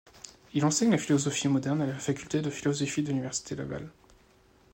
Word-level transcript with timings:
Il 0.55 0.65
enseigne 0.65 0.89
la 0.89 0.97
philosophie 0.97 1.47
moderne 1.47 1.83
à 1.83 1.85
la 1.85 1.93
faculté 1.93 2.41
de 2.41 2.49
philosophie 2.49 3.03
de 3.03 3.09
l'Université 3.09 3.53
Laval. 3.53 3.87